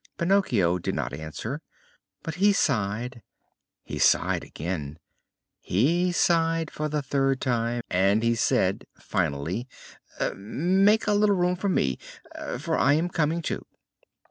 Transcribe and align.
Pinocchio 0.17 0.79
did 0.79 0.95
not 0.95 1.13
answer, 1.13 1.61
but 2.23 2.33
he 2.41 2.53
sighed; 2.53 3.21
he 3.83 3.99
sighed 3.99 4.43
again; 4.43 4.97
he 5.59 6.11
sighed 6.11 6.71
for 6.71 6.89
the 6.89 7.03
third 7.03 7.39
time, 7.39 7.83
and 7.87 8.23
he 8.23 8.33
said 8.33 8.87
finally: 8.99 9.67
"Make 10.35 11.05
a 11.05 11.13
little 11.13 11.35
room 11.35 11.55
for 11.55 11.69
me, 11.69 11.99
for 12.57 12.79
I 12.79 12.93
am 12.93 13.09
coming, 13.09 13.43
too." 13.43 13.63